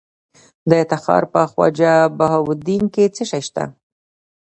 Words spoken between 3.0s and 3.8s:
څه شی شته؟